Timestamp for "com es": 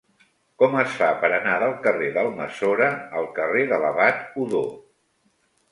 0.61-0.95